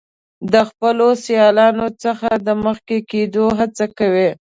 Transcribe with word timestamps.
د 0.53 0.55
خپلو 0.69 1.07
سیالانو 1.25 1.87
څخه 2.03 2.29
د 2.47 2.47
مخکې 2.65 2.97
کیدو 3.11 3.45
هڅه 3.59 3.85
کوي. 3.97 4.29